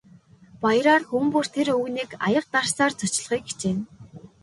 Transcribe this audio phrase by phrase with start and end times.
[0.63, 3.83] Баяраар хүн бүр тэр өвгөнийг аяга дарсаар зочлохыг хичээнэ.